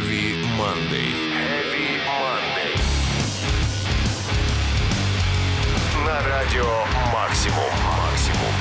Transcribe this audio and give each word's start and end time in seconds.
Heavy 0.00 0.34
Monday. 0.56 1.12
Heavy 1.36 2.00
Monday. 2.08 2.72
На 6.06 6.26
радио 6.26 6.64
Максимум. 7.12 7.70
Максимум. 7.84 8.54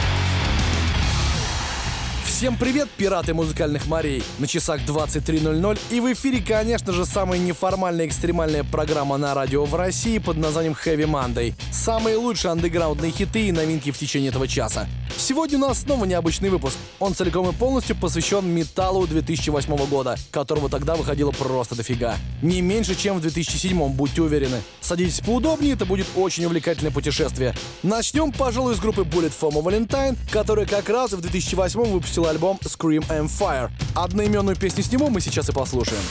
Всем 2.25 2.57
привет, 2.57 2.89
пираты 2.89 3.33
музыкальных 3.33 3.87
морей! 3.87 4.21
На 4.37 4.47
часах 4.47 4.81
23.00 4.81 5.79
и 5.91 5.99
в 6.01 6.11
эфире, 6.11 6.41
конечно 6.41 6.91
же, 6.91 7.05
самая 7.05 7.39
неформальная 7.39 8.05
экстремальная 8.05 8.65
программа 8.65 9.17
на 9.17 9.33
радио 9.33 9.63
в 9.63 9.75
России 9.75 10.17
под 10.19 10.37
названием 10.37 10.73
Heavy 10.73 11.05
Monday. 11.05 11.53
Самые 11.71 12.17
лучшие 12.17 12.51
андеграундные 12.51 13.11
хиты 13.11 13.47
и 13.47 13.51
новинки 13.53 13.91
в 13.91 13.97
течение 13.97 14.29
этого 14.29 14.47
часа. 14.47 14.87
Сегодня 15.29 15.59
у 15.59 15.61
нас 15.61 15.81
снова 15.81 16.05
необычный 16.05 16.49
выпуск. 16.49 16.75
Он 16.97 17.13
целиком 17.13 17.47
и 17.47 17.53
полностью 17.53 17.95
посвящен 17.95 18.47
металлу 18.47 19.05
2008 19.05 19.75
года, 19.85 20.15
которого 20.31 20.69
тогда 20.69 20.95
выходило 20.95 21.29
просто 21.29 21.75
дофига. 21.75 22.15
Не 22.41 22.63
меньше, 22.63 22.95
чем 22.95 23.19
в 23.19 23.21
2007, 23.21 23.89
будьте 23.89 24.23
уверены. 24.23 24.59
Садитесь 24.81 25.19
поудобнее, 25.19 25.73
это 25.73 25.85
будет 25.85 26.07
очень 26.15 26.45
увлекательное 26.45 26.91
путешествие. 26.91 27.53
Начнем, 27.83 28.31
пожалуй, 28.31 28.73
с 28.73 28.79
группы 28.79 29.01
Bullet 29.01 29.31
for 29.39 29.51
Valentine, 29.51 30.17
которая 30.31 30.65
как 30.65 30.89
раз 30.89 31.11
в 31.11 31.21
2008 31.21 31.79
выпустила 31.79 32.31
альбом 32.31 32.57
Scream 32.63 33.07
and 33.09 33.27
Fire. 33.29 33.69
Одноименную 33.93 34.57
песню 34.57 34.83
с 34.83 34.91
него 34.91 35.11
мы 35.11 35.21
сейчас 35.21 35.47
и 35.47 35.51
послушаем. 35.51 36.01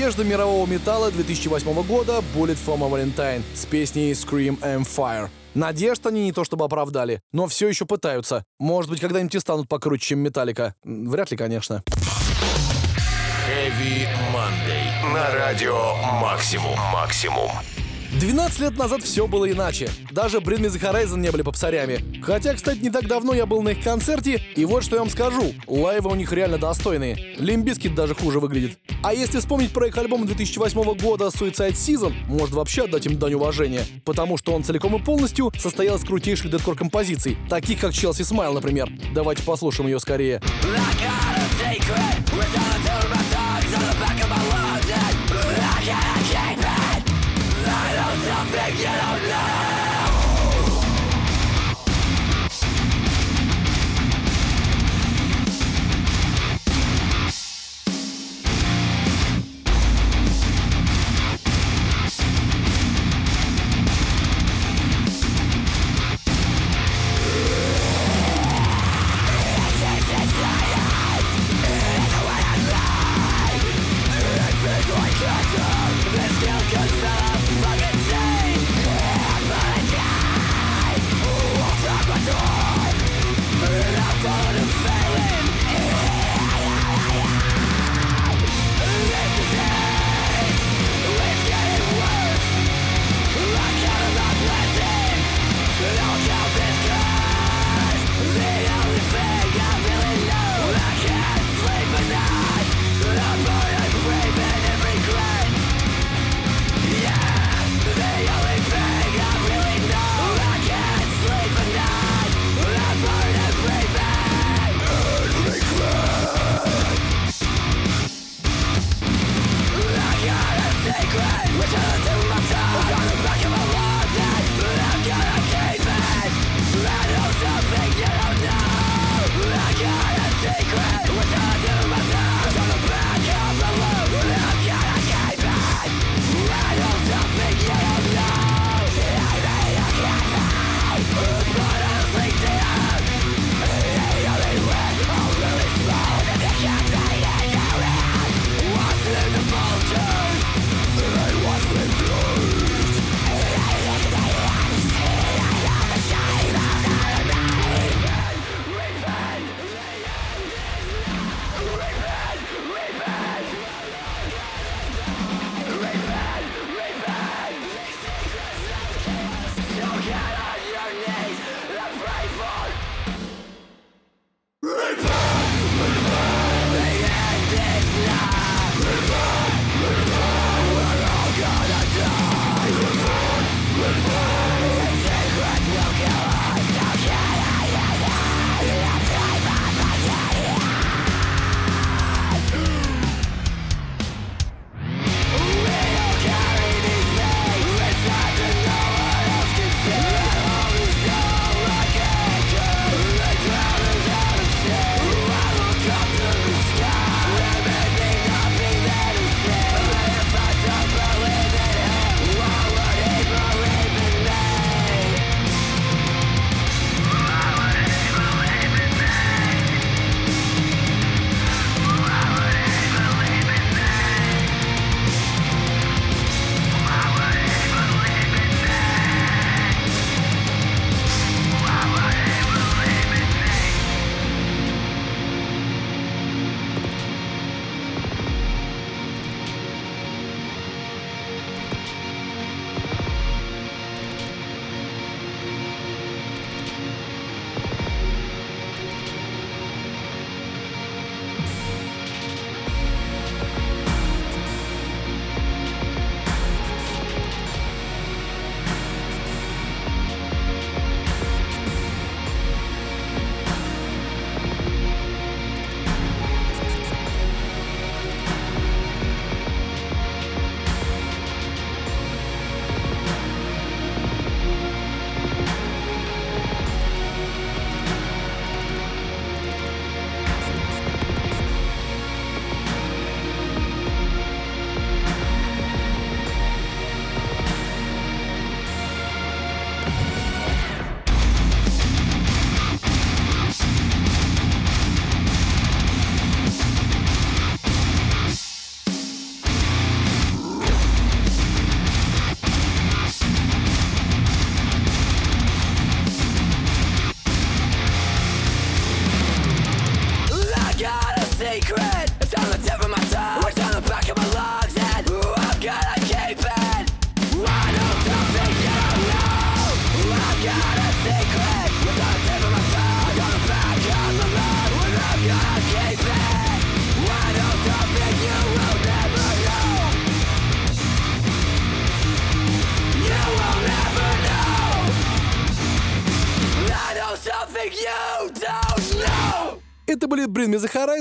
надежду 0.00 0.24
мирового 0.24 0.66
металла 0.66 1.10
2008 1.10 1.82
года 1.82 2.24
Bullet 2.34 2.56
for 2.56 2.82
My 2.82 2.88
Valentine 2.88 3.42
с 3.54 3.66
песней 3.66 4.12
Scream 4.12 4.58
Aim 4.60 4.86
Fire. 4.86 5.28
Надежд 5.52 6.06
они 6.06 6.24
не 6.24 6.32
то 6.32 6.42
чтобы 6.42 6.64
оправдали, 6.64 7.20
но 7.32 7.46
все 7.48 7.68
еще 7.68 7.84
пытаются. 7.84 8.42
Может 8.58 8.90
быть, 8.90 8.98
когда-нибудь 8.98 9.34
и 9.34 9.40
станут 9.40 9.68
покруче, 9.68 10.06
чем 10.06 10.20
Металлика. 10.20 10.74
Вряд 10.84 11.30
ли, 11.30 11.36
конечно. 11.36 11.82
Heavy 13.46 14.08
Monday. 14.32 15.12
На 15.12 15.34
радио 15.34 15.94
«Максимум». 16.22 16.78
«Максимум». 16.94 17.50
12 18.18 18.60
лет 18.60 18.76
назад 18.76 19.02
все 19.02 19.26
было 19.26 19.50
иначе. 19.50 19.88
Даже 20.10 20.38
Bring 20.38 20.60
Me 20.60 20.68
The 20.68 20.80
Horizon 20.80 21.18
не 21.18 21.30
были 21.30 21.42
попсарями. 21.42 22.20
Хотя, 22.22 22.54
кстати, 22.54 22.78
не 22.78 22.90
так 22.90 23.06
давно 23.06 23.34
я 23.34 23.46
был 23.46 23.62
на 23.62 23.70
их 23.70 23.84
концерте, 23.84 24.42
и 24.56 24.64
вот 24.64 24.82
что 24.82 24.96
я 24.96 25.02
вам 25.02 25.10
скажу. 25.10 25.54
Лайвы 25.66 26.10
у 26.10 26.14
них 26.14 26.32
реально 26.32 26.58
достойные. 26.58 27.36
Limp 27.38 27.60
Bizkit 27.60 27.94
даже 27.94 28.14
хуже 28.14 28.40
выглядит. 28.40 28.78
А 29.02 29.14
если 29.14 29.38
вспомнить 29.38 29.72
про 29.72 29.86
их 29.86 29.96
альбом 29.96 30.26
2008 30.26 30.82
года 30.98 31.26
Suicide 31.26 31.72
Season, 31.72 32.12
можно 32.26 32.56
вообще 32.56 32.84
отдать 32.84 33.06
им 33.06 33.18
дань 33.18 33.34
уважения. 33.34 33.84
Потому 34.04 34.36
что 34.36 34.52
он 34.52 34.64
целиком 34.64 34.96
и 34.96 35.02
полностью 35.02 35.52
состоял 35.58 35.96
из 35.96 36.04
крутейших 36.04 36.50
deathcore 36.50 36.76
композиций, 36.76 37.38
таких 37.48 37.80
как 37.80 37.92
Chelsea 37.92 38.22
Smile, 38.22 38.54
например. 38.54 38.90
Давайте 39.14 39.42
послушаем 39.44 39.88
ее 39.88 40.00
скорее. 40.00 40.40
secret. 41.70 42.29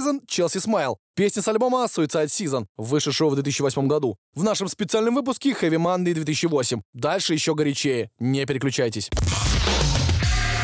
Season 0.09 0.21
Chelsea 0.27 0.59
Smile. 0.59 0.95
Песня 1.15 1.41
с 1.41 1.47
альбома 1.47 1.85
Suicide 1.85 2.27
Season, 2.27 2.65
вышедшего 2.77 3.29
в 3.29 3.35
2008 3.35 3.87
году. 3.87 4.17
В 4.33 4.43
нашем 4.43 4.67
специальном 4.67 5.15
выпуске 5.15 5.51
Heavy 5.51 5.77
Monday 5.77 6.13
2008. 6.13 6.81
Дальше 6.93 7.33
еще 7.33 7.55
горячее. 7.55 8.09
Не 8.19 8.45
переключайтесь. 8.45 9.09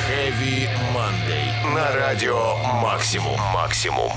Heavy 0.10 0.68
Monday. 0.94 1.74
На 1.74 1.94
радио 1.96 2.58
Максимум. 2.82 3.40
Максимум. 3.54 4.12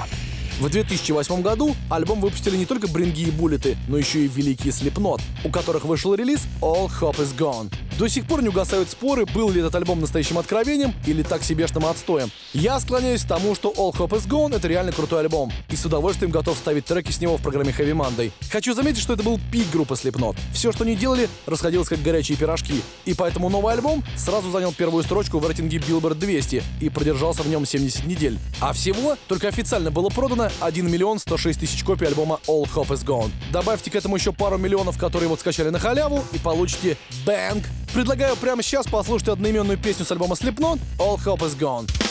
В 0.60 0.68
2008 0.68 1.40
году 1.40 1.76
альбом 1.88 2.20
выпустили 2.20 2.56
не 2.56 2.66
только 2.66 2.88
Бринги 2.88 3.20
и 3.20 3.30
Буллеты, 3.30 3.76
но 3.86 3.96
еще 3.96 4.24
и 4.24 4.28
великие 4.28 4.72
Слепнот, 4.72 5.20
у 5.44 5.50
которых 5.50 5.84
вышел 5.84 6.14
релиз 6.16 6.40
All 6.60 6.90
Hope 7.00 7.18
Is 7.18 7.36
Gone. 7.38 7.72
До 7.96 8.08
сих 8.08 8.26
пор 8.26 8.42
не 8.42 8.48
угасают 8.48 8.90
споры, 8.90 9.24
был 9.26 9.50
ли 9.50 9.60
этот 9.60 9.74
альбом 9.76 10.00
настоящим 10.00 10.38
откровением 10.38 10.94
или 11.06 11.22
так 11.22 11.44
себешным 11.44 11.86
отстоем. 11.86 12.30
Я 12.52 12.78
склоняюсь 12.80 13.22
к 13.22 13.28
тому, 13.28 13.54
что 13.54 13.72
All 13.76 13.92
Hope 13.92 14.18
Is 14.18 14.28
Gone— 14.28 14.54
это 14.56 14.66
реально 14.66 14.90
крутой 14.92 15.20
альбом, 15.20 15.52
и 15.68 15.76
с 15.76 15.84
удовольствием 15.84 16.32
готов 16.32 16.58
ставить 16.58 16.84
треки 16.84 17.12
с 17.12 17.20
него 17.20 17.36
в 17.36 17.42
программе 17.42 17.70
Heavy 17.70 17.92
Monday. 17.92 18.32
Хочу 18.50 18.74
заметить, 18.74 19.00
что 19.00 19.14
это 19.14 19.22
был 19.22 19.40
пик 19.52 19.70
группы 19.72 19.94
Slipknot. 19.94 20.36
Все, 20.52 20.72
что 20.72 20.84
они 20.84 20.96
делали, 20.96 21.28
расходилось 21.46 21.88
как 21.88 22.02
горячие 22.02 22.36
пирожки, 22.36 22.82
и 23.04 23.14
поэтому 23.14 23.48
новый 23.48 23.74
альбом 23.74 24.04
сразу 24.16 24.50
занял 24.50 24.72
первую 24.72 25.04
строчку 25.04 25.38
в 25.38 25.46
рейтинге 25.46 25.78
Billboard 25.78 26.14
200 26.14 26.62
и 26.80 26.88
продержался 26.88 27.42
в 27.42 27.48
нем 27.48 27.64
70 27.64 28.06
недель. 28.06 28.38
А 28.60 28.72
всего 28.72 29.16
только 29.28 29.48
официально 29.48 29.90
было 29.90 30.08
продано 30.08 30.48
продано 30.49 30.67
1 30.67 30.90
миллион 30.90 31.19
106 31.19 31.61
тысяч 31.61 31.85
копий 31.85 32.07
альбома 32.07 32.40
All 32.47 32.64
Hope 32.64 32.88
Is 32.88 33.05
Gone. 33.05 33.31
Добавьте 33.52 33.90
к 33.90 33.95
этому 33.95 34.17
еще 34.17 34.33
пару 34.33 34.59
миллионов, 34.59 34.99
которые 34.99 35.28
вот 35.28 35.40
скачали 35.40 35.71
на 35.71 35.78
халяву, 35.78 36.25
и 36.33 36.38
получите 36.38 36.97
бэнк. 37.25 37.64
Предлагаю 37.93 38.37
прямо 38.37 38.62
сейчас 38.62 38.87
послушать 38.87 39.28
одноименную 39.28 39.78
песню 39.78 40.05
с 40.05 40.12
альбома 40.12 40.35
Slipknot 40.35 40.78
All 40.99 41.17
Hope 41.25 41.40
Is 41.40 41.59
Gone. 41.59 42.07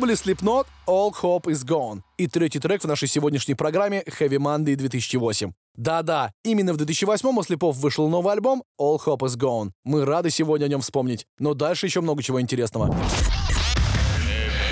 Были 0.00 0.14
Slipknot, 0.14 0.66
All 0.88 1.12
Hope 1.22 1.44
Is 1.44 1.64
Gone 1.64 2.00
и 2.16 2.26
третий 2.26 2.58
трек 2.58 2.82
в 2.82 2.86
нашей 2.86 3.06
сегодняшней 3.06 3.54
программе 3.54 4.02
Heavy 4.02 4.38
Monday 4.38 4.74
2008. 4.74 5.52
Да-да, 5.76 6.32
именно 6.42 6.72
в 6.72 6.76
2008 6.78 7.28
у 7.28 7.42
Слепов 7.42 7.76
вышел 7.76 8.08
новый 8.08 8.32
альбом 8.32 8.64
All 8.80 8.98
Hope 9.04 9.20
Is 9.20 9.36
Gone. 9.38 9.70
Мы 9.84 10.04
рады 10.04 10.30
сегодня 10.30 10.64
о 10.64 10.68
нем 10.68 10.80
вспомнить, 10.80 11.26
но 11.38 11.54
дальше 11.54 11.86
еще 11.86 12.00
много 12.00 12.22
чего 12.22 12.40
интересного. 12.40 12.94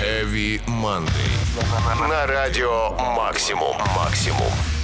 Heavy 0.01 0.61
Monday. 0.65 2.09
На 2.09 2.25
радио 2.25 2.91
Максимум. 3.15 3.77
Максимум. 3.95 4.78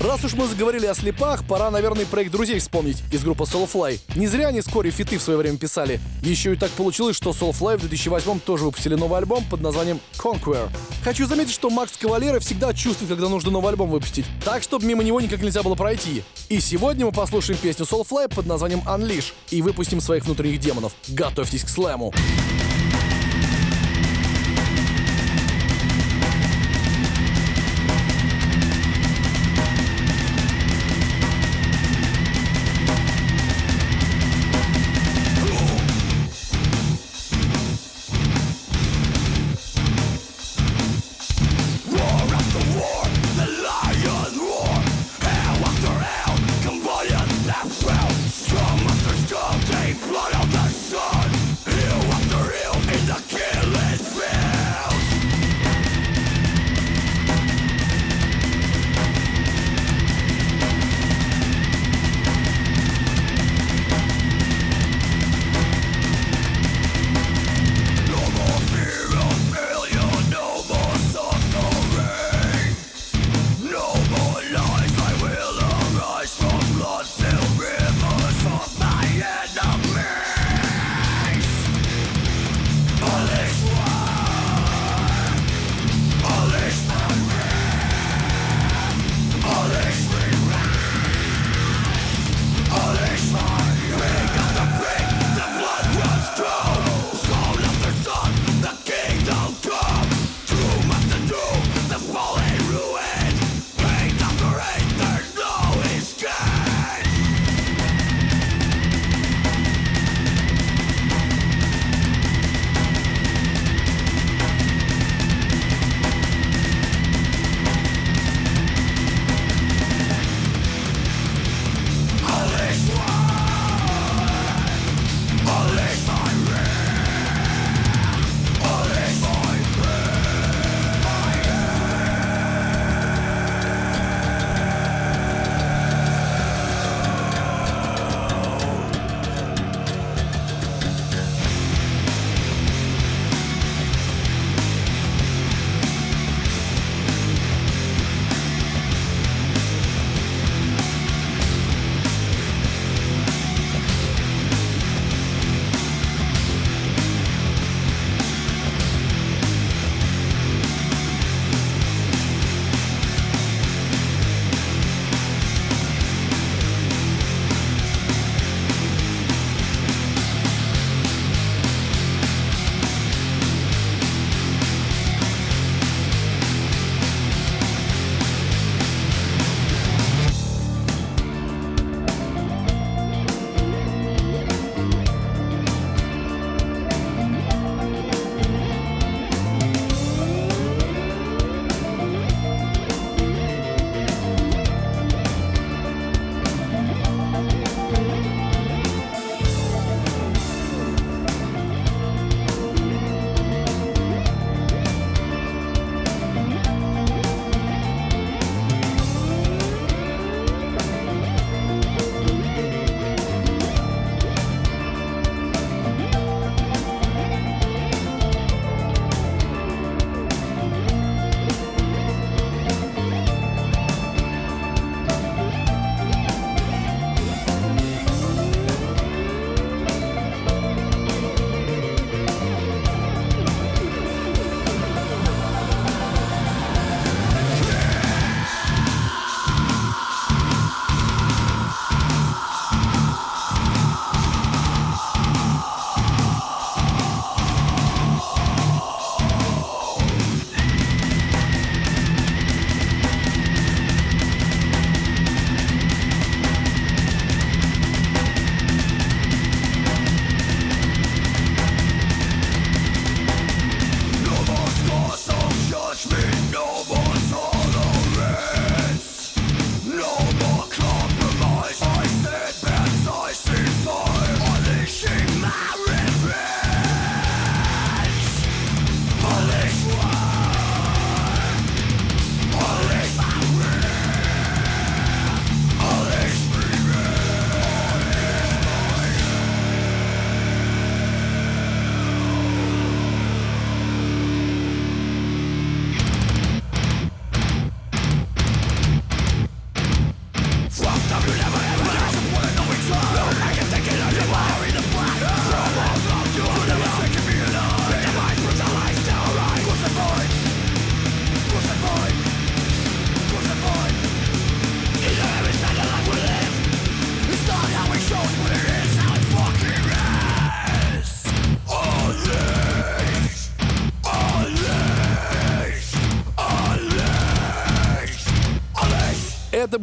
Раз 0.00 0.22
уж 0.24 0.34
мы 0.34 0.46
заговорили 0.46 0.86
о 0.86 0.94
слепах, 0.94 1.44
пора, 1.46 1.70
наверное, 1.70 2.04
про 2.04 2.22
их 2.22 2.30
друзей 2.30 2.58
вспомнить 2.58 3.02
из 3.10 3.24
группы 3.24 3.44
Soulfly. 3.44 3.98
Не 4.14 4.26
зря 4.26 4.48
они 4.48 4.60
вскоре 4.60 4.90
фиты 4.90 5.16
в 5.18 5.22
свое 5.22 5.38
время 5.38 5.56
писали. 5.56 6.00
Еще 6.22 6.52
и 6.52 6.56
так 6.56 6.70
получилось, 6.72 7.16
что 7.16 7.30
Soulfly 7.30 7.78
в 7.78 7.80
2008 7.80 8.40
тоже 8.40 8.64
выпустили 8.64 8.94
новый 8.94 9.18
альбом 9.18 9.44
под 9.50 9.62
названием 9.62 10.00
Conquer. 10.18 10.68
Хочу 11.02 11.26
заметить, 11.26 11.52
что 11.52 11.70
Макс 11.70 11.96
Кавалера 11.96 12.40
всегда 12.40 12.74
чувствует, 12.74 13.10
когда 13.10 13.28
нужно 13.28 13.50
новый 13.50 13.70
альбом 13.70 13.88
выпустить, 13.90 14.26
так, 14.44 14.62
чтобы 14.62 14.84
мимо 14.84 15.02
него 15.02 15.20
никак 15.20 15.40
нельзя 15.40 15.62
было 15.62 15.74
пройти. 15.74 16.22
И 16.50 16.60
сегодня 16.60 17.06
мы 17.06 17.12
послушаем 17.12 17.58
песню 17.58 17.86
Soulfly 17.86 18.34
под 18.34 18.46
названием 18.46 18.82
Unleash 18.86 19.32
и 19.50 19.62
выпустим 19.62 20.00
своих 20.00 20.26
внутренних 20.26 20.60
демонов. 20.60 20.92
Готовьтесь 21.08 21.64
к 21.64 21.68
слэму. 21.68 22.12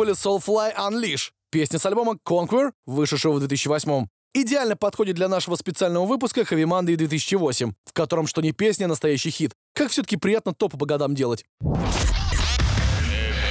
Были 0.03 0.13
Soulfly 0.13 0.75
Unleash, 0.75 1.31
песня 1.49 1.79
с 1.79 1.85
альбома 1.85 2.17
Conquer, 2.27 2.71
вышедшего 2.85 3.33
в 3.33 3.39
2008 3.39 4.07
Идеально 4.33 4.75
подходит 4.75 5.15
для 5.15 5.29
нашего 5.29 5.55
специального 5.55 6.05
выпуска 6.05 6.41
Heavy 6.41 6.65
Monday 6.65 6.95
2008, 6.95 7.71
в 7.85 7.93
котором 7.93 8.27
что 8.27 8.41
не 8.41 8.51
песня, 8.51 8.85
а 8.85 8.87
настоящий 8.87 9.29
хит. 9.29 9.53
Как 9.73 9.91
все-таки 9.91 10.17
приятно 10.17 10.53
топы 10.53 10.77
по 10.77 10.85
годам 10.85 11.13
делать. 11.13 11.45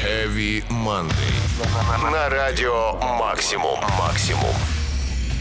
Heavy 0.05 0.63
Monday. 0.69 2.11
На 2.11 2.29
радио 2.29 2.95
Максимум. 2.97 3.79
Максимум. 3.97 4.82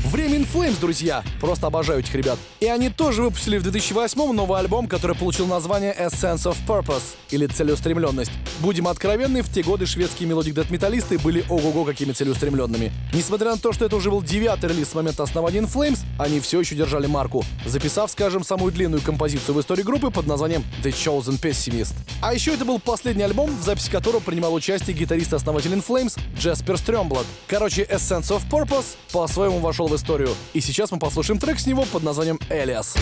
Время 0.05 0.37
In 0.39 0.47
Flames, 0.51 0.79
друзья! 0.79 1.23
Просто 1.39 1.67
обожаю 1.67 1.99
этих 1.99 2.15
ребят. 2.15 2.39
И 2.59 2.65
они 2.65 2.89
тоже 2.89 3.21
выпустили 3.21 3.59
в 3.59 3.63
2008 3.63 4.31
новый 4.33 4.59
альбом, 4.59 4.87
который 4.87 5.15
получил 5.15 5.45
название 5.45 5.93
A 5.93 6.07
Sense 6.07 6.51
of 6.51 6.57
Purpose, 6.67 7.03
или 7.29 7.45
Целеустремленность. 7.45 8.31
Будем 8.59 8.87
откровенны, 8.87 9.41
в 9.43 9.49
те 9.51 9.61
годы 9.61 9.85
шведские 9.85 10.27
melodic 10.27 10.55
дет-металлисты 10.55 11.19
были 11.19 11.45
ого-го 11.49 11.85
какими 11.85 12.11
целеустремленными. 12.11 12.91
Несмотря 13.13 13.51
на 13.51 13.57
то, 13.57 13.73
что 13.73 13.85
это 13.85 13.95
уже 13.95 14.09
был 14.09 14.21
девятый 14.23 14.71
релиз 14.71 14.89
с 14.89 14.93
момента 14.95 15.23
основания 15.23 15.59
In 15.59 15.71
Flames, 15.71 15.99
они 16.17 16.39
все 16.39 16.59
еще 16.59 16.75
держали 16.75 17.05
марку, 17.05 17.45
записав, 17.65 18.11
скажем, 18.11 18.43
самую 18.43 18.71
длинную 18.71 19.01
композицию 19.01 19.55
в 19.55 19.61
истории 19.61 19.83
группы 19.83 20.09
под 20.09 20.25
названием 20.25 20.63
The 20.83 20.91
Chosen 20.91 21.39
Pessimist. 21.39 21.93
А 22.21 22.33
еще 22.33 22.53
это 22.53 22.65
был 22.65 22.79
последний 22.79 23.23
альбом, 23.23 23.55
в 23.55 23.63
записи 23.63 23.89
которого 23.89 24.19
принимал 24.19 24.53
участие 24.53 24.95
гитарист-основатель 24.95 25.71
In 25.71 25.85
Flames 25.85 26.19
Джеспер 26.37 26.77
Стрёмблад. 26.77 27.25
Короче, 27.47 27.83
A 27.83 27.95
Sense 27.95 28.29
of 28.29 28.41
Purpose 28.49 28.95
по-своему 29.11 29.59
вошел 29.59 29.90
историю. 29.95 30.35
И 30.53 30.61
сейчас 30.61 30.91
мы 30.91 30.99
послушаем 30.99 31.39
трек 31.39 31.59
с 31.59 31.67
него 31.67 31.85
под 31.85 32.03
названием 32.03 32.39
«Alias». 32.49 32.95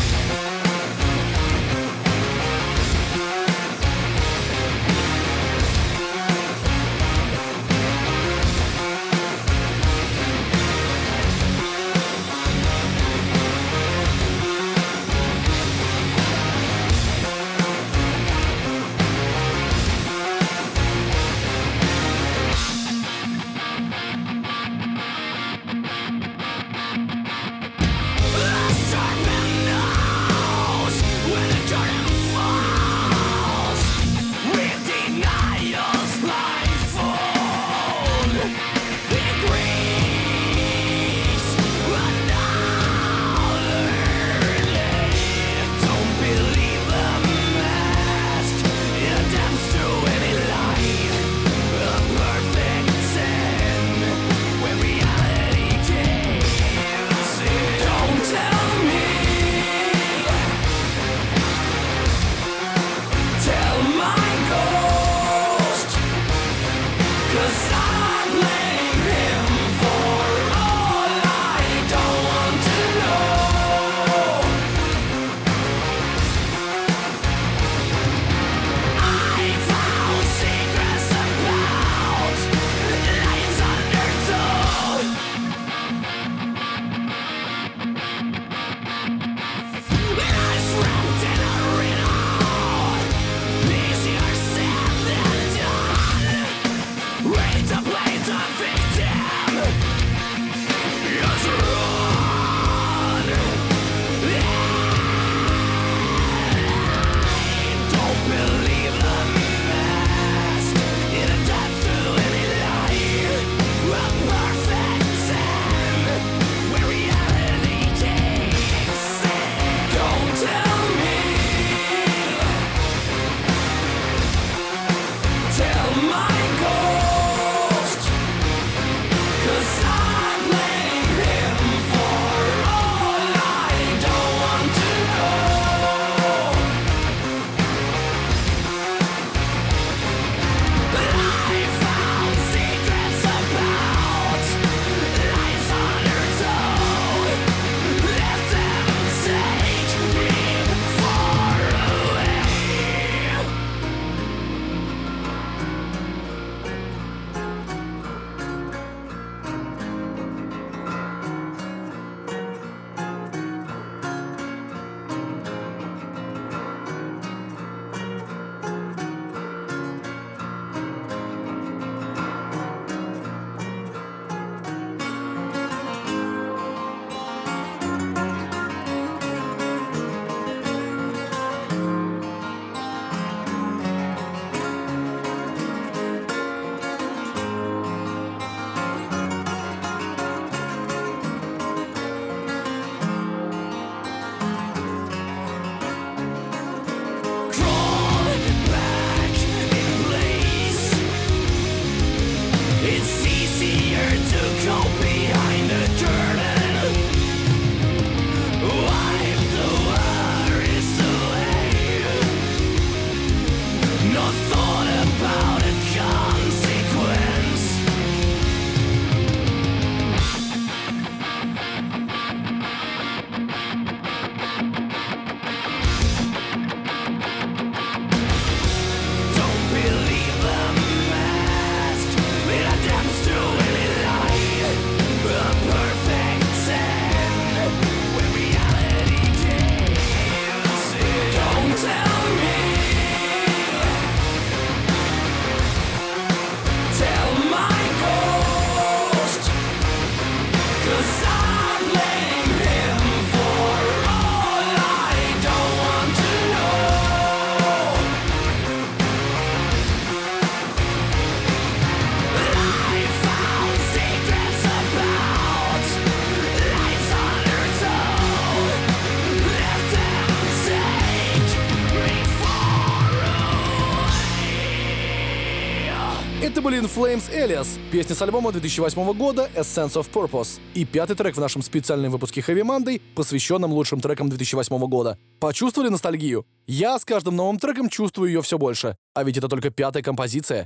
Flames 277.00 277.32
Elias, 277.32 277.80
песня 277.94 278.14
с 278.14 278.22
альбома 278.22 278.52
2008 278.52 279.14
года 279.14 279.50
A 279.56 279.62
Sense 279.62 279.94
of 279.94 280.12
Purpose. 280.12 280.60
И 280.74 280.84
пятый 280.84 281.16
трек 281.16 281.34
в 281.38 281.40
нашем 281.40 281.62
специальном 281.62 282.12
выпуске 282.12 282.42
Heavy 282.42 282.62
Monday, 282.62 283.02
посвященном 283.16 283.72
лучшим 283.72 284.02
трекам 284.02 284.28
2008 284.28 284.78
года. 284.88 285.18
Почувствовали 285.40 285.88
ностальгию? 285.88 286.46
Я 286.68 287.00
с 287.00 287.06
каждым 287.06 287.38
новым 287.38 287.58
треком 287.58 287.88
чувствую 287.88 288.28
ее 288.28 288.42
все 288.42 288.58
больше. 288.58 288.98
А 289.14 289.24
ведь 289.24 289.38
это 289.38 289.48
только 289.48 289.70
пятая 289.70 290.04
композиция. 290.04 290.66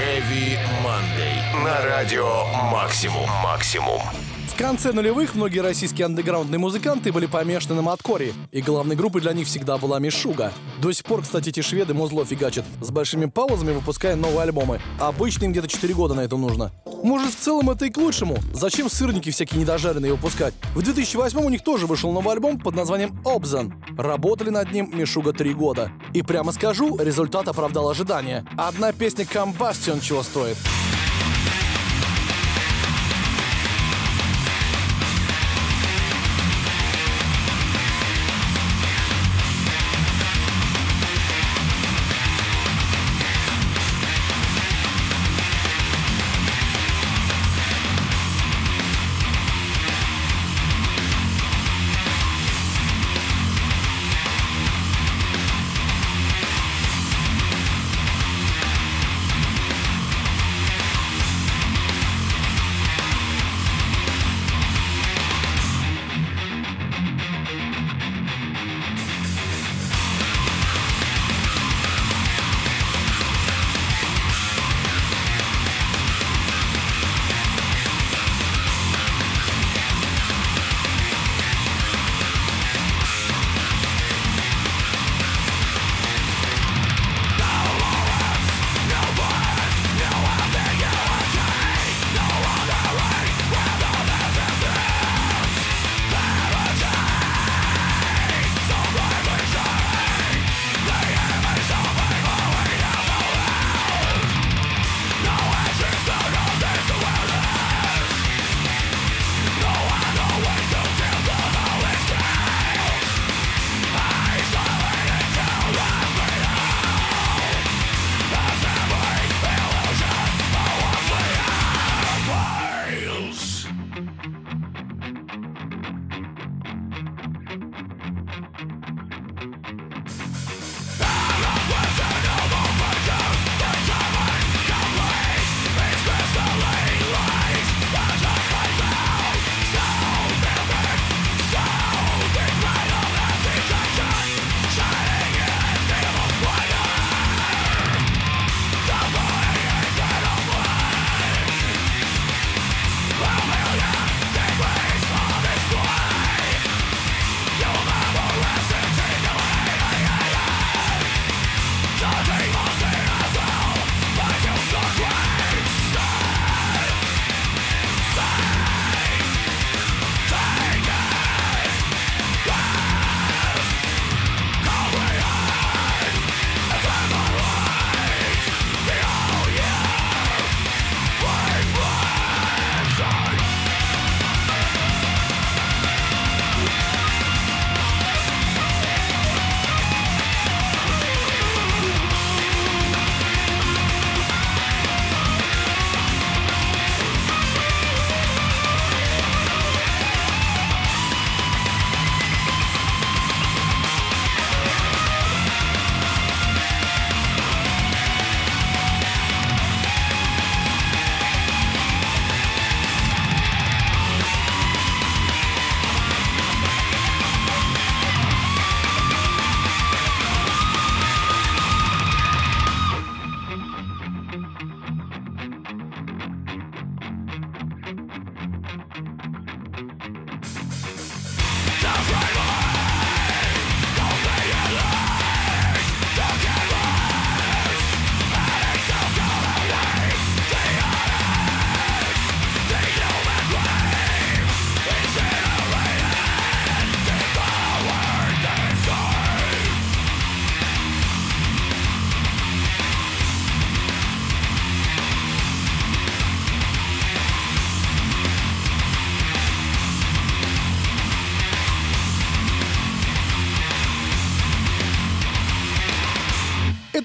Heavy 0.00 0.58
Monday. 0.84 1.64
На 1.64 1.80
радио 1.82 2.44
Максимум. 2.72 3.30
Максимум. 3.44 4.00
Конце 4.62 4.92
нулевых 4.92 5.34
многие 5.34 5.58
российские 5.58 6.04
андеграундные 6.04 6.60
музыканты 6.60 7.10
были 7.10 7.26
помешаны 7.26 7.74
на 7.74 7.82
маткоре, 7.82 8.32
и 8.52 8.62
главной 8.62 8.94
группой 8.94 9.20
для 9.20 9.32
них 9.32 9.48
всегда 9.48 9.76
была 9.76 9.98
Мишуга. 9.98 10.52
До 10.80 10.92
сих 10.92 11.04
пор, 11.04 11.22
кстати, 11.22 11.48
эти 11.48 11.60
шведы 11.62 11.94
музло 11.94 12.24
фигачат, 12.24 12.64
с 12.80 12.88
большими 12.92 13.24
паузами 13.24 13.72
выпуская 13.72 14.14
новые 14.14 14.42
альбомы. 14.42 14.80
Обычно 15.00 15.46
им 15.46 15.50
где-то 15.50 15.66
4 15.66 15.92
года 15.94 16.14
на 16.14 16.20
это 16.20 16.36
нужно. 16.36 16.70
Может, 17.02 17.34
в 17.34 17.38
целом 17.40 17.70
это 17.70 17.86
и 17.86 17.90
к 17.90 17.96
лучшему. 17.96 18.38
Зачем 18.52 18.88
сырники 18.88 19.32
всякие 19.32 19.60
недожаренные 19.60 20.12
выпускать? 20.12 20.54
В 20.76 20.82
2008 20.82 21.40
у 21.40 21.48
них 21.48 21.64
тоже 21.64 21.88
вышел 21.88 22.12
новый 22.12 22.32
альбом 22.32 22.60
под 22.60 22.76
названием 22.76 23.20
«Обзан». 23.24 23.74
Работали 23.98 24.50
над 24.50 24.70
ним 24.70 24.92
Мишуга 24.96 25.32
3 25.32 25.54
года. 25.54 25.90
И 26.14 26.22
прямо 26.22 26.52
скажу, 26.52 26.96
результат 26.98 27.48
оправдал 27.48 27.88
ожидания. 27.88 28.46
Одна 28.56 28.92
песня 28.92 29.24
«Combustion» 29.24 30.00
чего 30.00 30.22
стоит. 30.22 30.56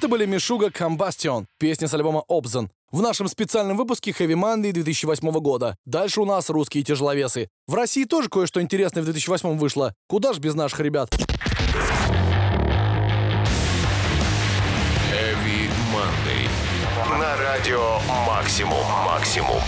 Это 0.07 0.13
были 0.13 0.25
Мишуга 0.25 0.67
Combustion, 0.67 1.47
песня 1.59 1.89
с 1.89 1.93
альбома 1.93 2.23
Обзан. 2.29 2.69
В 2.93 3.01
нашем 3.01 3.27
специальном 3.27 3.75
выпуске 3.75 4.11
Heavy 4.11 4.35
Monday 4.35 4.71
2008 4.71 5.31
года. 5.41 5.75
Дальше 5.83 6.21
у 6.21 6.25
нас 6.25 6.49
русские 6.49 6.85
тяжеловесы. 6.85 7.49
В 7.67 7.73
России 7.73 8.05
тоже 8.05 8.29
кое-что 8.29 8.61
интересное 8.61 9.01
в 9.01 9.03
2008 9.03 9.57
вышло. 9.57 9.93
Куда 10.07 10.31
ж 10.31 10.37
без 10.39 10.55
наших 10.55 10.79
ребят? 10.79 11.13
Heavy 15.11 15.69
Monday. 15.91 17.19
На 17.19 17.35
радио 17.35 17.99
«Максимум». 18.25 18.85
«Максимум». 19.05 19.59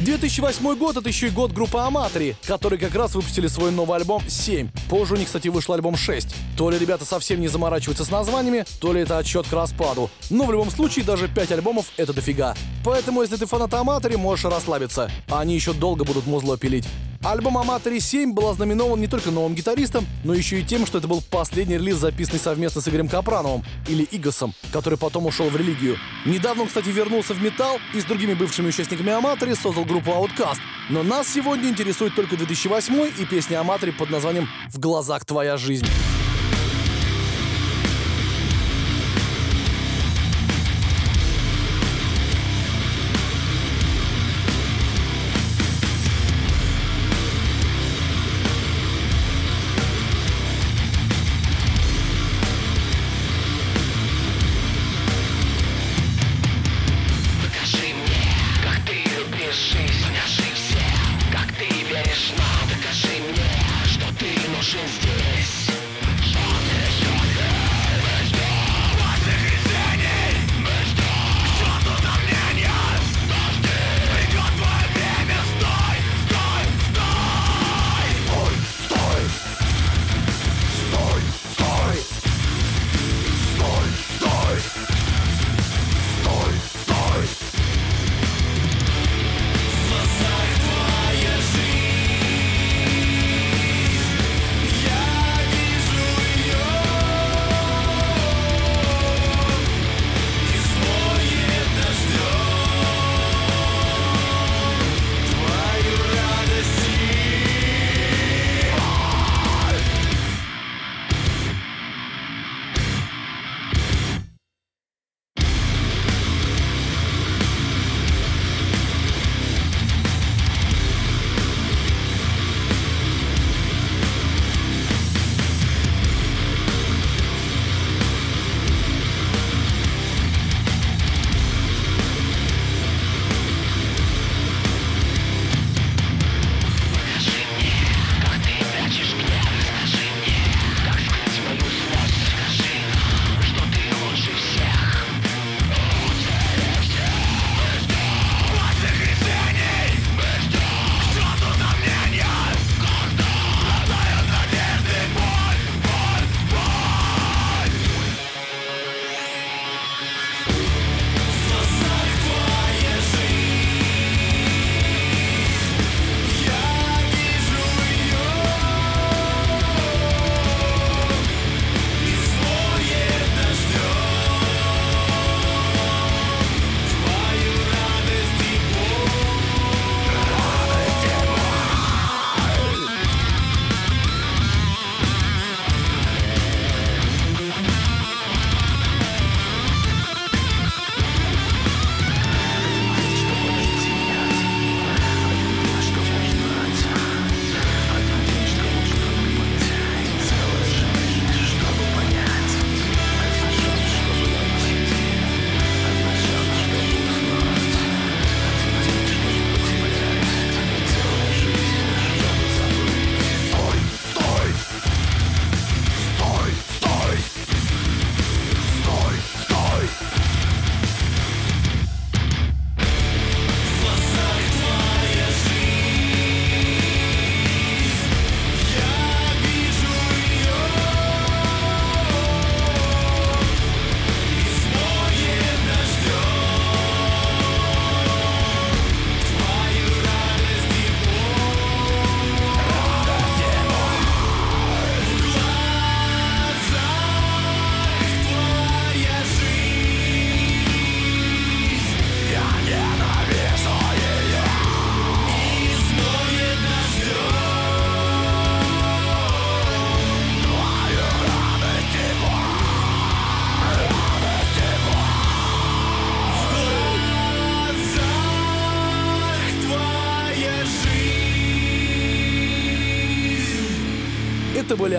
2008 0.00 0.76
год— 0.76 0.96
это 0.98 1.08
еще 1.08 1.28
и 1.28 1.30
год 1.30 1.52
группы 1.52 1.78
Аматори, 1.78 2.36
которые 2.46 2.78
как 2.78 2.94
раз 2.94 3.14
выпустили 3.14 3.46
свой 3.46 3.70
новый 3.70 3.96
альбом 3.96 4.22
«7». 4.26 4.68
Позже 4.90 5.14
у 5.14 5.16
них, 5.16 5.26
кстати, 5.26 5.48
вышел 5.48 5.72
альбом 5.72 5.96
6. 5.96 6.34
То 6.56 6.70
ли 6.70 6.78
ребята 6.78 7.06
совсем 7.06 7.40
не 7.40 7.48
заморачиваются 7.48 8.04
с 8.04 8.10
названиями, 8.10 8.66
то 8.78 8.92
ли 8.92 9.00
это 9.00 9.16
отсчет 9.16 9.46
к 9.48 9.52
распаду. 9.54 10.10
Но 10.28 10.44
в 10.44 10.52
любом 10.52 10.70
случае 10.70 11.04
даже 11.04 11.28
5 11.28 11.52
альбомов— 11.52 11.86
это 11.96 12.12
дофига. 12.12 12.54
Поэтому, 12.84 13.22
если 13.22 13.36
ты 13.36 13.46
фанат 13.46 13.72
Аматори, 13.72 14.16
можешь 14.16 14.44
расслабиться. 14.44 15.10
Они 15.30 15.54
еще 15.54 15.72
долго 15.72 16.04
будут 16.04 16.26
музло 16.26 16.58
пилить. 16.58 16.84
Альбом 17.26 17.58
Аматори 17.58 17.98
7 17.98 18.34
был 18.34 18.48
ознаменован 18.48 19.00
не 19.00 19.08
только 19.08 19.32
новым 19.32 19.56
гитаристом, 19.56 20.06
но 20.22 20.32
еще 20.32 20.60
и 20.60 20.62
тем, 20.62 20.86
что 20.86 20.98
это 20.98 21.08
был 21.08 21.20
последний 21.28 21.76
релиз, 21.76 21.96
записанный 21.96 22.38
совместно 22.38 22.80
с 22.80 22.88
Игорем 22.88 23.08
Капрановым, 23.08 23.64
или 23.88 24.06
Игосом, 24.12 24.54
который 24.72 24.96
потом 24.96 25.26
ушел 25.26 25.48
в 25.48 25.56
религию. 25.56 25.96
Недавно 26.24 26.62
он, 26.62 26.68
кстати, 26.68 26.88
вернулся 26.88 27.34
в 27.34 27.42
металл 27.42 27.78
и 27.94 28.00
с 28.00 28.04
другими 28.04 28.34
бывшими 28.34 28.68
участниками 28.68 29.10
Аматори 29.10 29.54
создал 29.54 29.84
группу 29.86 30.10
Outcast. 30.10 30.58
Но 30.90 31.02
нас 31.02 31.28
сегодня 31.28 31.68
интересует 31.68 32.14
только 32.14 32.36
2008 32.36 33.12
и 33.18 33.24
песня 33.24 33.60
Аматори 33.60 33.92
под 33.92 34.10
названием 34.10 34.48
«В 34.72 34.78
глазах 34.78 35.24
твоя 35.24 35.56
жизнь». 35.56 35.86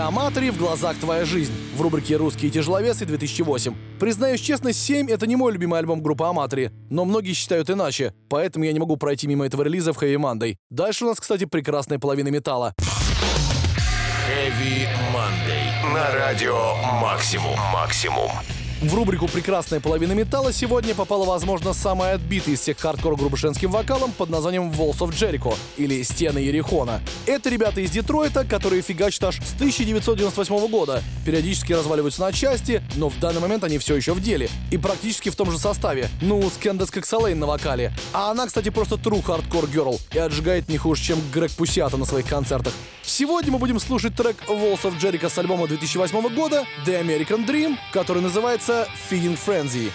Были 0.07 0.15
«Amatory. 0.15 0.49
В 0.51 0.57
глазах 0.57 0.97
твоя 0.97 1.25
жизнь» 1.25 1.53
в 1.75 1.81
рубрике 1.81 2.15
«Русские 2.15 2.49
тяжеловесы 2.49 3.05
2008». 3.05 3.75
Признаюсь 3.99 4.39
честно, 4.39 4.69
«7»— 4.69 5.11
это 5.11 5.27
не 5.27 5.35
мой 5.35 5.51
любимый 5.51 5.79
альбом 5.79 6.01
группы 6.01 6.23
«Amatory», 6.23 6.71
но 6.89 7.05
многие 7.05 7.33
считают 7.33 7.69
иначе, 7.69 8.13
поэтому 8.29 8.65
я 8.65 8.73
не 8.73 8.79
могу 8.79 8.97
пройти 8.97 9.27
мимо 9.27 9.45
этого 9.45 9.63
релиза 9.63 9.93
в 9.93 10.01
Heavy 10.01 10.15
Monday. 10.15 10.55
Дальше 10.69 11.05
у 11.05 11.07
нас, 11.09 11.19
кстати, 11.19 11.45
прекрасная 11.45 11.99
половина 11.99 12.29
металла. 12.29 12.73
Heavy 14.29 14.87
Monday. 15.13 15.93
На 15.93 16.13
радио 16.13 16.75
«Максимум». 17.01 17.57
«Максимум». 17.73 18.31
В 18.79 18.93
рубрику 18.93 19.27
«Прекрасная 19.27 19.79
половина 19.79 20.11
металла» 20.11 20.53
сегодня 20.53 20.93
попала, 20.93 21.25
возможно, 21.25 21.73
самая 21.73 22.13
отбитая 22.13 22.53
из 22.53 22.59
всех 22.59 22.77
женским 23.33 23.71
вокалом 23.71 24.11
под 24.11 24.29
названием 24.29 24.69
Walls 24.69 24.99
of 24.99 25.09
Jericho 25.09 25.55
или 25.77 26.03
«Стены 26.03 26.37
Иерихона». 26.37 27.01
Это 27.25 27.49
ребята 27.49 27.81
из 27.81 27.89
Детройта, 27.89 28.45
которые 28.45 28.83
фигачат 28.83 29.23
аж 29.23 29.37
с 29.37 29.55
1998 29.55 30.67
года. 30.67 31.01
Периодически 31.25 31.73
разваливаются 31.73 32.21
на 32.21 32.31
части, 32.31 32.83
но 32.97 33.09
в 33.09 33.19
данный 33.19 33.41
момент 33.41 33.63
они 33.63 33.79
все 33.79 33.95
еще 33.95 34.13
в 34.13 34.21
деле. 34.21 34.47
И 34.69 34.77
практически 34.77 35.29
в 35.29 35.35
том 35.35 35.49
же 35.49 35.57
составе. 35.57 36.07
Ну, 36.21 36.47
с 36.47 36.53
Кэндес 36.57 36.91
Куксулейн 36.91 37.39
на 37.39 37.47
вокале. 37.47 37.91
А 38.13 38.29
она, 38.29 38.45
кстати, 38.45 38.69
просто 38.69 38.95
true 38.95 39.25
hardcore 39.25 39.71
girl 39.73 39.99
и 40.13 40.19
отжигает 40.19 40.69
не 40.69 40.77
хуже, 40.77 41.01
чем 41.01 41.19
Грег 41.33 41.51
Пусята 41.53 41.97
на 41.97 42.05
своих 42.05 42.27
концертах. 42.27 42.73
Сегодня 43.07 43.53
мы 43.53 43.57
будем 43.57 43.79
слушать 43.79 44.15
трек 44.15 44.35
Walls 44.49 44.81
of 44.81 44.99
Jericho 44.99 45.29
с 45.29 45.37
альбома 45.37 45.65
2008 45.65 46.35
года 46.35 46.65
The 46.85 47.01
American 47.01 47.47
Dream, 47.47 47.77
который 47.93 48.21
называется 48.21 48.66
Feeding 48.69 49.37
Frenzy. 49.37 49.91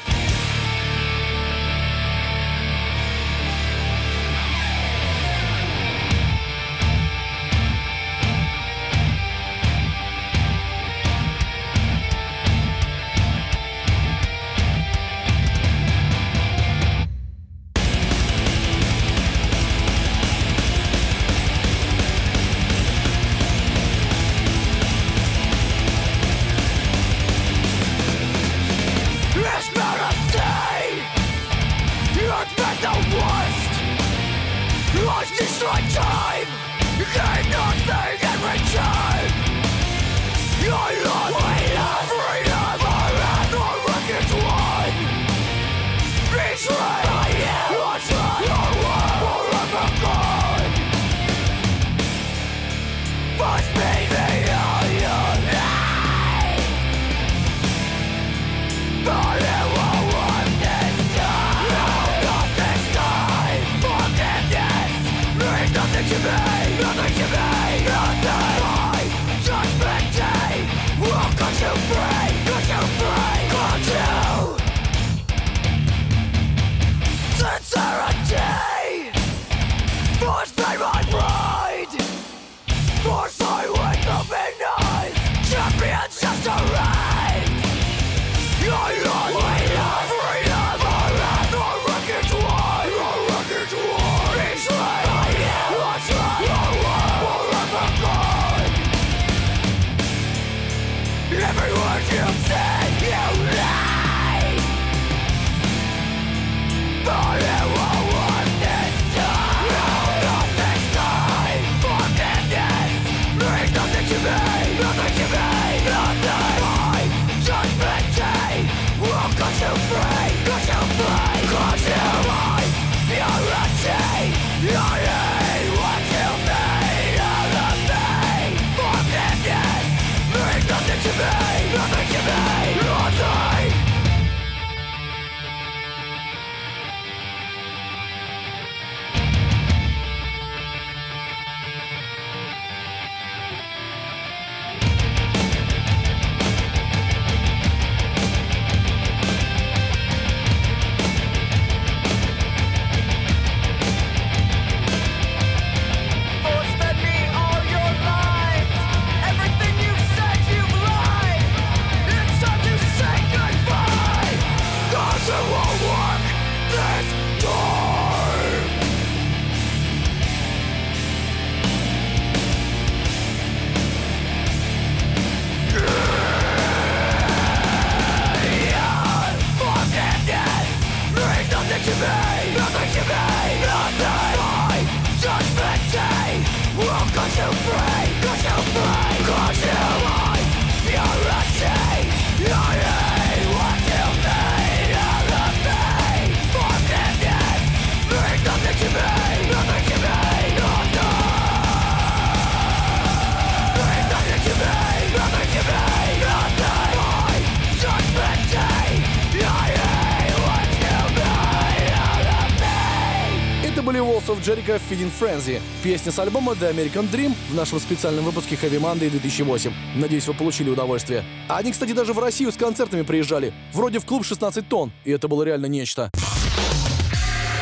Были 213.92 214.04
Walls 214.04 214.26
of 214.28 214.40
Jericho 214.40 214.80
Feeding 214.88 215.10
Frenzy, 215.20 215.60
песня 215.82 216.12
с 216.12 216.18
альбома 216.18 216.52
The 216.52 216.74
American 216.74 217.10
Dream 217.10 217.34
в 217.50 217.54
нашем 217.54 217.78
специальном 217.78 218.24
выпуске 218.24 218.54
Heavy 218.54 218.80
Monday 218.80 219.10
2008. 219.10 219.72
Надеюсь, 219.96 220.26
вы 220.26 220.32
получили 220.32 220.70
удовольствие. 220.70 221.24
Они, 221.48 221.72
кстати, 221.72 221.92
даже 221.92 222.14
в 222.14 222.18
Россию 222.18 222.52
с 222.52 222.56
концертами 222.56 223.02
приезжали. 223.02 223.52
Вроде 223.74 223.98
в 223.98 224.06
клуб 224.06 224.24
16 224.24 224.66
тонн, 224.66 224.92
и 225.04 225.10
это 225.10 225.28
было 225.28 225.42
реально 225.42 225.66
нечто. 225.66 226.10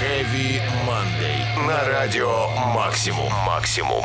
Heavy 0.01 0.61
Monday. 0.87 1.67
На 1.67 1.85
радио 1.85 2.49
Максимум. 2.75 3.33
Максимум. 3.45 4.05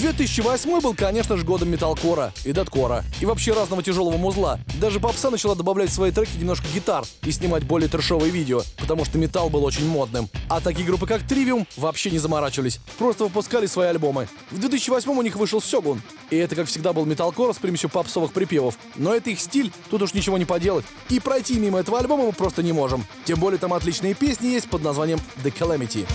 2008 0.00 0.80
был, 0.80 0.94
конечно 0.94 1.36
же, 1.36 1.44
годом 1.44 1.68
металкора 1.68 2.32
и 2.46 2.52
дэткора, 2.52 3.04
и 3.20 3.26
вообще 3.26 3.52
разного 3.52 3.82
тяжелого 3.82 4.16
музла. 4.16 4.58
Даже 4.80 4.98
попса 4.98 5.28
начала 5.28 5.54
добавлять 5.54 5.90
в 5.90 5.92
свои 5.92 6.10
треки 6.10 6.38
немножко 6.38 6.66
гитар 6.74 7.04
и 7.22 7.30
снимать 7.30 7.64
более 7.64 7.88
трешовые 7.90 8.30
видео, 8.30 8.62
потому 8.78 9.04
что 9.04 9.18
металл 9.18 9.50
был 9.50 9.62
очень 9.62 9.86
модным. 9.86 10.30
А 10.48 10.60
такие 10.60 10.86
группы, 10.86 11.06
как 11.06 11.20
Trivium, 11.22 11.66
вообще 11.76 12.10
не 12.10 12.18
заморачивались, 12.18 12.80
просто 12.96 13.24
выпускали 13.24 13.66
свои 13.66 13.88
альбомы. 13.88 14.26
В 14.50 14.58
2008 14.58 15.10
у 15.10 15.22
них 15.22 15.36
вышел 15.36 15.60
Сёгун, 15.60 16.00
и 16.30 16.36
это, 16.36 16.56
как 16.56 16.68
всегда, 16.68 16.94
был 16.94 17.04
металкор 17.04 17.52
с 17.52 17.58
примесью 17.58 17.90
попсовых 17.90 18.32
припевов. 18.32 18.78
Но 18.96 19.14
это 19.14 19.28
их 19.28 19.38
стиль, 19.38 19.70
тут 19.90 20.00
уж 20.00 20.14
ничего 20.14 20.38
не 20.38 20.46
поделать. 20.46 20.86
И 21.10 21.20
пройти 21.20 21.58
мимо 21.58 21.78
этого 21.78 21.98
альбома 21.98 22.24
мы 22.24 22.32
просто 22.32 22.62
не 22.62 22.72
можем. 22.72 23.04
Тем 23.26 23.38
более 23.38 23.58
там 23.58 23.74
отличные 23.74 24.14
песни 24.14 24.46
есть 24.46 24.70
под 24.70 24.82
названием 24.82 25.20
The 25.44 25.52
Calamity. 25.52 26.06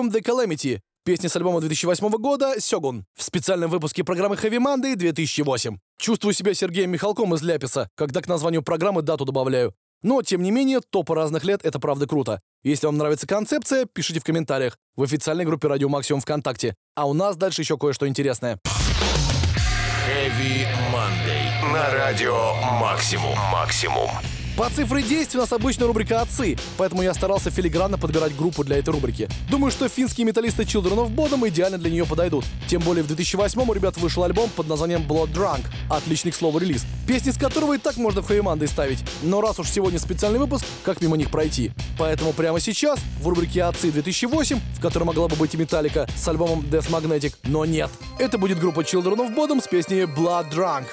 Trivium 0.00 0.10
The 0.10 0.22
Calamity, 0.22 0.80
песни 1.04 1.28
с 1.28 1.36
альбома 1.36 1.60
2008 1.60 2.08
года 2.10 2.54
«Сёгун» 2.58 3.04
в 3.16 3.22
специальном 3.22 3.70
выпуске 3.70 4.02
программы 4.02 4.36
Heavy 4.36 4.58
Monday 4.58 4.96
2008. 4.96 5.76
Чувствую 5.98 6.32
себя 6.32 6.54
Сергеем 6.54 6.90
Михалком 6.90 7.34
из 7.34 7.42
Ляписа, 7.42 7.88
когда 7.96 8.22
к 8.22 8.28
названию 8.28 8.62
программы 8.62 9.02
дату 9.02 9.24
добавляю. 9.24 9.74
Но, 10.02 10.22
тем 10.22 10.42
не 10.42 10.50
менее, 10.50 10.80
топы 10.80 11.14
разных 11.14 11.44
лет— 11.44 11.60
это 11.64 11.78
правда 11.78 12.06
круто. 12.06 12.40
Если 12.64 12.86
вам 12.86 12.96
нравится 12.96 13.26
концепция, 13.26 13.84
пишите 13.84 14.20
в 14.20 14.24
комментариях 14.24 14.78
в 14.96 15.02
официальной 15.02 15.44
группе 15.44 15.68
Радио 15.68 15.88
Максимум 15.90 16.22
ВКонтакте. 16.22 16.74
А 16.94 17.06
у 17.06 17.12
нас 17.12 17.36
дальше 17.36 17.60
еще 17.60 17.76
кое-что 17.76 18.08
интересное. 18.08 18.58
Heavy 20.08 20.66
Monday. 20.92 21.72
На 21.72 21.90
радио 21.92 22.54
Максимум. 22.80 23.36
Максимум. 23.52 24.08
По 24.56 24.68
цифре 24.68 25.02
10 25.02 25.36
у 25.36 25.38
нас 25.38 25.52
обычная 25.52 25.86
рубрика 25.86 26.20
«Отцы», 26.20 26.56
поэтому 26.76 27.02
я 27.02 27.14
старался 27.14 27.50
филигранно 27.50 27.96
подбирать 27.96 28.36
группу 28.36 28.62
для 28.64 28.78
этой 28.78 28.90
рубрики. 28.90 29.28
Думаю, 29.48 29.70
что 29.70 29.88
финские 29.88 30.26
металлисты 30.26 30.64
Children 30.64 31.06
of 31.06 31.14
Bodom 31.14 31.48
идеально 31.48 31.78
для 31.78 31.90
нее 31.90 32.04
подойдут. 32.04 32.44
Тем 32.68 32.82
более 32.82 33.02
в 33.02 33.06
2008 33.06 33.60
у 33.60 33.72
ребят 33.72 33.96
вышел 33.96 34.24
альбом 34.24 34.50
под 34.50 34.68
названием 34.68 35.02
Blood 35.02 35.32
Drunk, 35.32 35.62
отличный 35.88 36.32
к 36.32 36.34
слову 36.34 36.58
релиз, 36.58 36.84
песни 37.06 37.30
с 37.30 37.38
которого 37.38 37.74
и 37.74 37.78
так 37.78 37.96
можно 37.96 38.22
в 38.22 38.26
хэви 38.26 38.42
ставить. 38.66 38.98
Но 39.22 39.40
раз 39.40 39.58
уж 39.58 39.68
сегодня 39.68 39.98
специальный 39.98 40.38
выпуск, 40.38 40.64
как 40.84 41.00
мимо 41.00 41.16
них 41.16 41.30
пройти? 41.30 41.72
Поэтому 41.98 42.32
прямо 42.32 42.60
сейчас 42.60 42.98
в 43.20 43.28
рубрике 43.28 43.62
«Отцы 43.62 43.88
2008», 43.88 44.58
в 44.76 44.80
которой 44.80 45.04
могла 45.04 45.28
бы 45.28 45.36
быть 45.36 45.54
и 45.54 45.56
Металлика 45.56 46.08
с 46.16 46.28
альбомом 46.28 46.60
Death 46.60 46.90
Magnetic, 46.90 47.34
но 47.44 47.64
нет. 47.64 47.90
Это 48.18 48.36
будет 48.36 48.58
группа 48.58 48.80
Children 48.80 49.16
of 49.16 49.34
Bodom 49.34 49.62
с 49.62 49.68
песней 49.68 50.02
Blood 50.02 50.52
Drunk. 50.52 50.84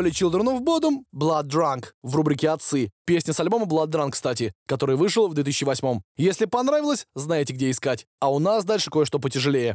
Были 0.00 0.10
Children 0.10 0.46
of 0.46 0.64
Bodom, 0.64 1.00
Blood 1.14 1.48
Drunk 1.48 1.88
в 2.02 2.16
рубрике 2.16 2.48
«Отцы». 2.48 2.88
Песня 3.04 3.34
с 3.34 3.40
альбома 3.40 3.66
Blood 3.66 3.88
Drunk, 3.88 4.12
кстати, 4.12 4.54
который 4.66 4.96
вышел 4.96 5.28
в 5.28 5.34
2008. 5.34 6.00
Если 6.16 6.46
понравилось, 6.46 7.04
знаете, 7.14 7.52
где 7.52 7.70
искать. 7.70 8.06
А 8.18 8.32
у 8.32 8.38
нас 8.38 8.64
дальше 8.64 8.90
кое-что 8.90 9.18
потяжелее. 9.18 9.74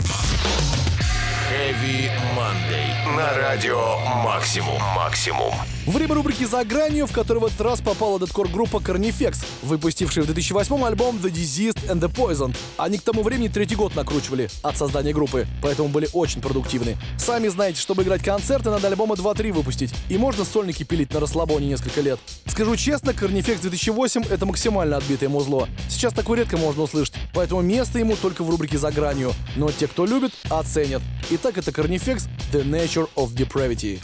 Heavy 1.45 2.09
Monday. 2.35 3.15
На 3.15 3.31
радио 3.37 3.99
Максимум. 4.23 4.81
Максимум. 4.95 5.53
Время 5.85 6.15
рубрики 6.15 6.43
«За 6.43 6.63
гранью», 6.63 7.05
в 7.05 7.11
которой 7.11 7.37
в 7.37 7.45
этот 7.45 7.61
раз 7.61 7.79
попала 7.79 8.19
дедкор-группа 8.19 8.77
Carnifex, 8.77 9.45
выпустившая 9.61 10.23
в 10.23 10.25
2008 10.27 10.83
альбом 10.83 11.17
The 11.17 11.31
Diseased 11.31 11.87
and 11.87 11.99
the 11.99 12.11
Poison. 12.11 12.55
Они 12.77 12.97
к 12.97 13.03
тому 13.03 13.21
времени 13.21 13.49
третий 13.49 13.75
год 13.75 13.95
накручивали 13.95 14.49
от 14.63 14.75
создания 14.75 15.13
группы, 15.13 15.45
поэтому 15.61 15.89
были 15.89 16.09
очень 16.13 16.41
продуктивны. 16.41 16.97
Сами 17.19 17.47
знаете, 17.49 17.79
чтобы 17.79 18.01
играть 18.01 18.23
концерты, 18.23 18.71
надо 18.71 18.87
альбомы 18.87 19.13
2-3 19.13 19.51
выпустить, 19.51 19.93
и 20.09 20.17
можно 20.17 20.43
сольники 20.43 20.81
пилить 20.81 21.13
на 21.13 21.19
расслабоне 21.19 21.67
несколько 21.67 22.01
лет. 22.01 22.19
Скажу 22.47 22.75
честно, 22.75 23.11
Carnifex 23.11 23.61
2008— 23.61 24.23
это 24.31 24.47
максимально 24.47 24.97
отбитое 24.97 25.29
музло. 25.29 25.69
Сейчас 25.87 26.13
такое 26.13 26.39
редко 26.39 26.57
можно 26.57 26.81
услышать, 26.81 27.13
поэтому 27.35 27.61
место 27.61 27.99
ему 27.99 28.15
только 28.15 28.43
в 28.43 28.49
рубрике 28.49 28.79
«За 28.79 28.91
гранью». 28.91 29.33
Но 29.55 29.71
те, 29.71 29.85
кто 29.85 30.07
любит, 30.07 30.33
оценят. 30.49 31.03
Итак, 31.29 31.44
это 31.53 31.69
Carnifex 31.69 32.27
The 32.51 32.63
Nature 32.63 33.07
of 33.15 33.35
Depravity. 33.35 33.99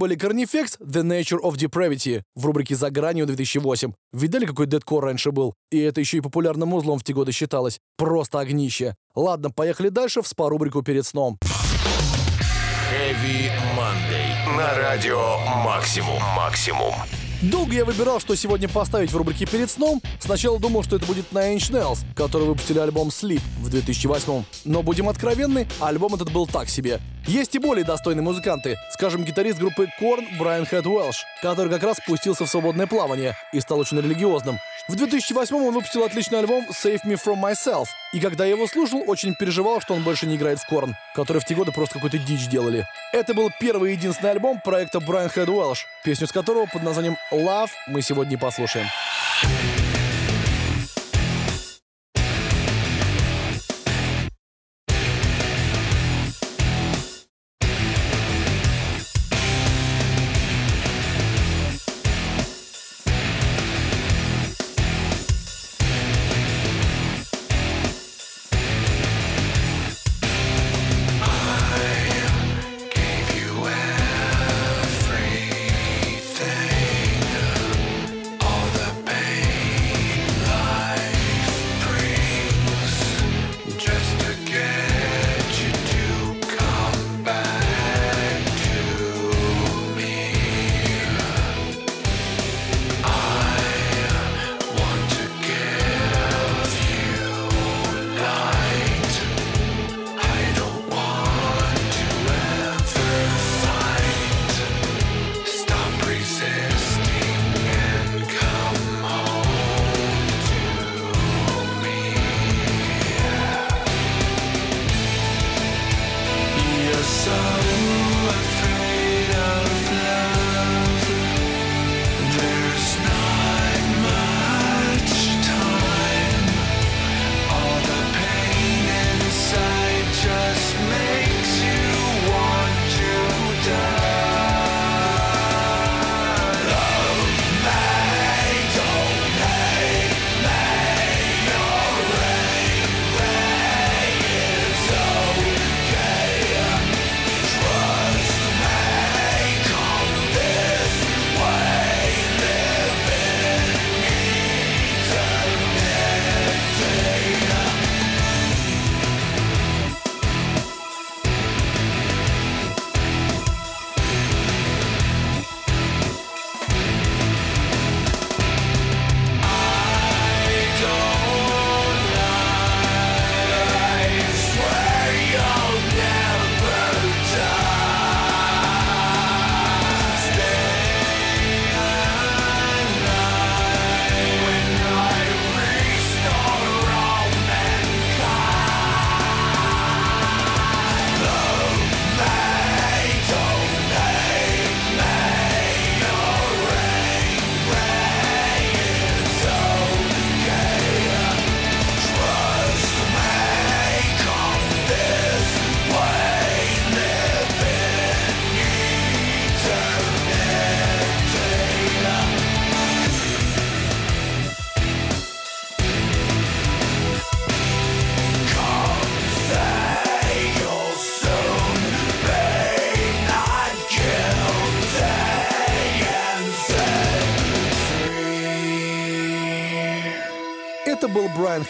Были 0.00 0.16
Carnifex 0.16 0.78
The 0.80 1.02
Nature 1.02 1.40
of 1.42 1.56
Depravity 1.56 2.22
в 2.34 2.46
рубрике 2.46 2.74
«За 2.74 2.90
гранью 2.90 3.26
2008». 3.26 3.92
Видали, 4.14 4.46
какой 4.46 4.66
дедкор 4.66 5.04
раньше 5.04 5.30
был? 5.30 5.52
И 5.70 5.78
это 5.78 6.00
еще 6.00 6.16
и 6.16 6.20
популярным 6.22 6.72
узлом 6.72 6.98
в 6.98 7.04
те 7.04 7.12
годы 7.12 7.32
считалось. 7.32 7.78
Просто 7.98 8.40
огнище. 8.40 8.94
Ладно, 9.14 9.50
поехали 9.50 9.90
дальше 9.90 10.22
в 10.22 10.26
спа-рубрику 10.26 10.82
перед 10.82 11.04
сном. 11.04 11.38
Heavy 12.90 13.50
Monday. 13.76 14.56
На 14.56 14.74
радио 14.74 15.38
Максимум. 15.64 16.18
Максимум. 16.34 16.94
Долго 17.42 17.72
я 17.72 17.84
выбирал, 17.84 18.20
что 18.20 18.34
сегодня 18.34 18.68
поставить 18.68 19.12
в 19.12 19.16
рубрике 19.16 19.46
«Перед 19.46 19.70
сном». 19.70 20.02
Сначала 20.18 20.58
думал, 20.58 20.82
что 20.82 20.96
это 20.96 21.06
будет 21.06 21.26
Nine 21.32 21.56
Inch 21.56 21.72
Nails, 21.72 22.00
которые 22.14 22.48
выпустили 22.48 22.78
альбом 22.78 23.08
Sleep 23.08 23.40
в 23.60 23.70
2008 23.70 24.44
Но, 24.64 24.82
будем 24.82 25.08
откровенны, 25.08 25.66
альбом 25.78 26.14
этот 26.14 26.32
был 26.32 26.46
так 26.46 26.68
себе. 26.68 27.00
Есть 27.26 27.54
и 27.54 27.58
более 27.58 27.84
достойные 27.84 28.22
музыканты, 28.22 28.76
скажем, 28.90 29.24
гитарист 29.24 29.58
группы 29.58 29.88
Korn 30.00 30.26
Брайан 30.38 30.66
Хэт 30.66 30.86
Уэлш, 30.86 31.24
который 31.42 31.70
как 31.70 31.82
раз 31.82 31.98
спустился 31.98 32.44
в 32.44 32.50
свободное 32.50 32.86
плавание 32.86 33.36
и 33.52 33.60
стал 33.60 33.78
очень 33.78 33.98
религиозным. 33.98 34.58
В 34.88 34.96
2008 34.96 35.54
он 35.54 35.74
выпустил 35.74 36.02
отличный 36.02 36.40
альбом 36.40 36.66
Save 36.70 37.02
Me 37.04 37.20
From 37.22 37.40
Myself, 37.40 37.86
и 38.12 38.20
когда 38.20 38.44
я 38.44 38.52
его 38.52 38.66
слушал, 38.66 39.04
очень 39.06 39.34
переживал, 39.34 39.80
что 39.80 39.94
он 39.94 40.02
больше 40.02 40.26
не 40.26 40.36
играет 40.36 40.58
в 40.58 40.66
Корн, 40.66 40.96
которые 41.14 41.40
в 41.40 41.44
те 41.44 41.54
годы 41.54 41.72
просто 41.72 41.94
какую-то 41.94 42.18
дичь 42.18 42.48
делали. 42.48 42.86
Это 43.12 43.34
был 43.34 43.50
первый 43.60 43.92
и 43.92 43.96
единственный 43.96 44.32
альбом 44.32 44.60
проекта 44.60 45.00
Брайан 45.00 45.28
Хэт 45.28 45.48
Уэлш, 45.48 45.86
песню 46.04 46.26
с 46.26 46.32
которого 46.32 46.66
под 46.66 46.82
названием 46.82 47.16
Love 47.30 47.70
мы 47.86 48.02
сегодня 48.02 48.38
послушаем. 48.38 48.86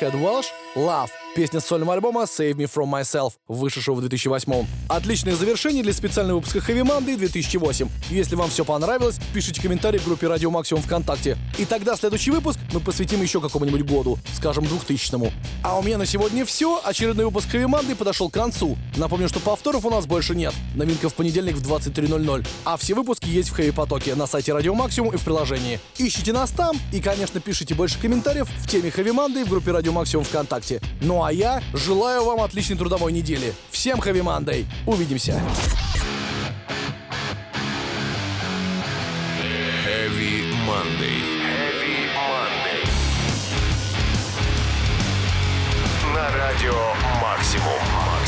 Был 0.00 0.08
Брайан 0.08 0.12
Хэд 0.12 0.14
Уэлш 0.14 0.52
«Love», 0.74 1.19
песня 1.34 1.60
с 1.60 1.66
сольного 1.66 1.94
альбома 1.94 2.22
«Save 2.22 2.54
Me 2.54 2.70
From 2.72 2.90
Myself», 2.90 3.32
вышедшего 3.48 3.96
в 3.96 4.00
2008 4.00 4.66
Отличное 4.88 5.34
завершение 5.34 5.82
для 5.82 5.92
специального 5.92 6.38
выпуска 6.38 6.58
Monday 6.58 7.16
2008. 7.16 7.88
Если 8.10 8.34
вам 8.34 8.50
все 8.50 8.64
понравилось, 8.64 9.18
пишите 9.32 9.60
комментарии 9.60 9.98
в 9.98 10.04
группе 10.04 10.26
Радио 10.26 10.50
Максимум 10.50 10.82
ВКонтакте. 10.82 11.36
И 11.58 11.64
тогда 11.64 11.96
следующий 11.96 12.30
выпуск 12.30 12.58
мы 12.72 12.80
посвятим 12.80 13.22
еще 13.22 13.40
какому-нибудь 13.40 13.82
году, 13.82 14.18
скажем, 14.34 14.64
2000-му. 14.64 15.30
А 15.62 15.78
у 15.78 15.82
меня 15.82 15.98
на 15.98 16.06
сегодня 16.06 16.44
все. 16.44 16.80
Очередной 16.84 17.26
выпуск 17.26 17.54
Monday 17.54 17.94
подошел 17.94 18.30
к 18.30 18.34
концу. 18.34 18.76
Напомню, 18.96 19.28
что 19.28 19.40
повторов 19.40 19.84
у 19.84 19.90
нас 19.90 20.06
больше 20.06 20.34
нет. 20.34 20.54
Новинка 20.74 21.08
в 21.08 21.14
понедельник 21.14 21.56
в 21.56 21.62
23.00. 21.62 22.46
А 22.64 22.76
все 22.76 22.94
выпуски 22.94 23.28
есть 23.28 23.50
в 23.50 23.54
Хэви 23.54 23.70
Потоке 23.70 24.14
на 24.14 24.26
сайте 24.26 24.52
Радио 24.52 24.74
Максимум 24.74 25.14
и 25.14 25.16
в 25.16 25.24
приложении. 25.24 25.78
Ищите 25.98 26.32
нас 26.32 26.50
там 26.50 26.76
и, 26.92 27.00
конечно, 27.00 27.40
пишите 27.40 27.74
больше 27.74 27.98
комментариев 28.00 28.48
в 28.48 28.68
теме 28.68 28.90
Хэви 28.90 29.12
Манды 29.12 29.44
в 29.44 29.48
группе 29.48 29.70
Радио 29.72 29.92
Максимум 29.92 30.24
ВКонтакте. 30.24 30.80
Ну 31.00 31.19
а 31.22 31.32
я 31.32 31.62
желаю 31.72 32.24
вам 32.24 32.40
отличной 32.40 32.76
трудовой 32.76 33.12
недели. 33.12 33.54
Всем 33.70 34.00
Хэви 34.00 34.22
Мандэй. 34.22 34.66
Увидимся. 34.86 35.40
Heavy 39.84 40.52
Monday. 40.66 41.20
Heavy 41.42 42.08
Monday. 42.14 42.80
На 46.14 46.30
радио 46.36 46.74
Максимум. 47.20 48.19